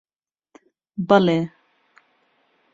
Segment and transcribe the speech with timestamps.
[1.07, 1.39] بەڵێ.